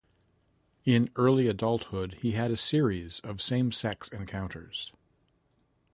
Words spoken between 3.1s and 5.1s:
of same-sex encounters.